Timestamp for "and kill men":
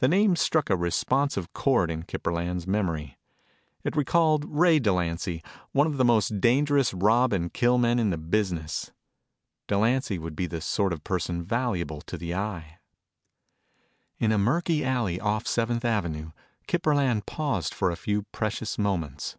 7.32-8.00